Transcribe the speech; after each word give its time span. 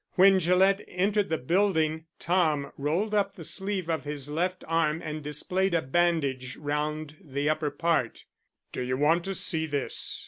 When 0.13 0.39
Gillett 0.39 0.83
entered 0.87 1.29
the 1.29 1.37
building 1.37 2.05
Tom 2.17 2.71
rolled 2.75 3.13
up 3.13 3.35
the 3.35 3.43
sleeve 3.43 3.87
of 3.87 4.03
his 4.03 4.29
left 4.29 4.63
arm 4.67 4.99
and 4.99 5.21
displayed 5.23 5.75
a 5.75 5.81
bandage 5.83 6.57
round 6.57 7.17
the 7.23 7.47
upper 7.47 7.69
part. 7.69 8.25
"Do 8.71 8.81
you 8.81 8.97
want 8.97 9.23
to 9.25 9.35
see 9.35 9.67
this?" 9.67 10.19